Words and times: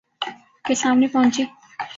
کے 0.65 0.75
سامنے 0.75 1.07
پہنچی 1.07 1.43